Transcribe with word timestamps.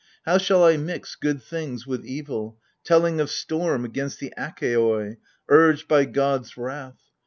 How 0.25 0.39
shall 0.39 0.63
I 0.63 0.77
mix 0.77 1.13
good 1.15 1.43
things 1.43 1.85
with 1.85 2.03
evil, 2.03 2.57
telling 2.83 3.19
Of 3.21 3.29
storm 3.29 3.85
against 3.85 4.19
the 4.19 4.33
Achaioi, 4.35 5.17
urged 5.47 5.87
by 5.87 6.05
gods' 6.05 6.57
wrath 6.57 7.11